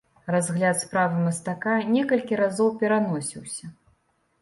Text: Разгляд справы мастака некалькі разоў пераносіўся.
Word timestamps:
Разгляд 0.35 0.77
справы 0.83 1.19
мастака 1.27 1.75
некалькі 1.93 2.43
разоў 2.43 2.75
пераносіўся. 2.83 3.65